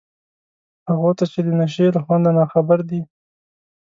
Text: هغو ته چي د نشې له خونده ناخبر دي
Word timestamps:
هغو 0.89 1.09
ته 1.17 1.23
چي 1.31 1.39
د 1.45 1.49
نشې 1.59 1.87
له 1.95 1.99
خونده 2.05 2.31
ناخبر 2.39 2.79
دي 2.89 3.01